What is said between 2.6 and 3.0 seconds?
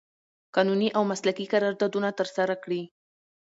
کړي